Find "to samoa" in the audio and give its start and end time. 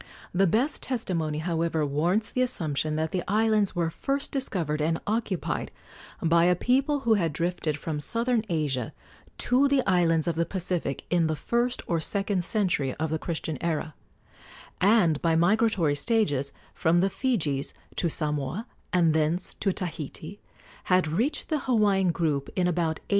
17.97-18.65